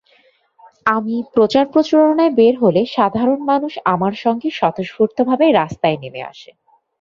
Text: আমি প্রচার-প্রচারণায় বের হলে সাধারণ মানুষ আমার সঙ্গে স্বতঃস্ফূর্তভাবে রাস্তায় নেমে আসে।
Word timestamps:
আমি 0.87 1.15
প্রচার-প্রচারণায় 1.35 2.33
বের 2.35 2.55
হলে 2.63 2.81
সাধারণ 2.95 3.39
মানুষ 3.43 3.73
আমার 3.85 4.13
সঙ্গে 4.23 4.49
স্বতঃস্ফূর্তভাবে 4.51 5.45
রাস্তায় 5.51 5.97
নেমে 6.03 6.21
আসে। 6.31 6.51